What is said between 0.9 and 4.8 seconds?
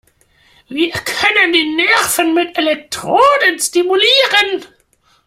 können die Nerven mit Elektroden stimulieren.